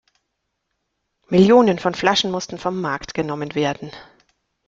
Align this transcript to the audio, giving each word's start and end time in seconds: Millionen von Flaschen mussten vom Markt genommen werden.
Millionen 1.29 1.77
von 1.77 1.93
Flaschen 1.93 2.31
mussten 2.31 2.57
vom 2.57 2.81
Markt 2.81 3.13
genommen 3.13 3.53
werden. 3.53 3.91